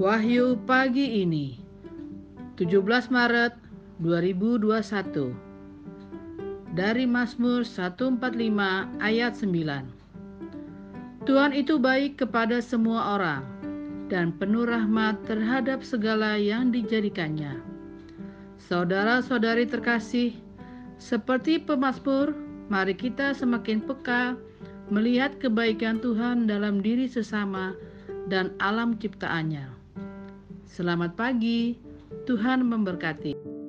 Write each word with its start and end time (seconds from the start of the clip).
Wahyu 0.00 0.56
pagi 0.64 1.20
ini 1.20 1.60
17 2.56 3.12
Maret 3.12 3.52
2021 4.00 4.72
Dari 6.72 7.04
Mazmur 7.04 7.60
145 7.60 8.16
ayat 9.04 9.36
9 9.36 11.28
Tuhan 11.28 11.52
itu 11.52 11.76
baik 11.76 12.24
kepada 12.24 12.64
semua 12.64 13.20
orang 13.20 13.44
dan 14.08 14.32
penuh 14.32 14.64
rahmat 14.64 15.20
terhadap 15.28 15.84
segala 15.84 16.40
yang 16.40 16.72
dijadikannya. 16.72 17.60
Saudara-saudari 18.64 19.68
terkasih, 19.68 20.32
seperti 20.96 21.60
pemazmur, 21.60 22.32
mari 22.72 22.96
kita 22.96 23.36
semakin 23.36 23.84
peka 23.84 24.40
melihat 24.88 25.36
kebaikan 25.36 26.00
Tuhan 26.00 26.48
dalam 26.48 26.80
diri 26.80 27.04
sesama 27.04 27.76
dan 28.32 28.56
alam 28.56 28.96
ciptaannya. 28.96 29.81
Selamat 30.72 31.12
pagi, 31.20 31.76
Tuhan 32.24 32.64
memberkati. 32.64 33.61